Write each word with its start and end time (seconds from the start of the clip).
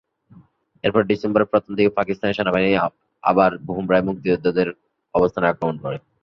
এরপর 0.83 1.01
ডিসেম্বরের 1.03 1.51
প্রথম 1.51 1.71
দিকে 1.77 1.91
পাকিস্তান 1.99 2.29
সেনাবাহিনী 2.31 2.71
আবার 3.23 3.51
ভোমরায় 3.67 4.05
মুক্তিযোদ্ধাদের 4.07 4.67
অবস্থানে 5.13 5.49
আক্রমণ 5.49 5.75
করে। 5.83 5.97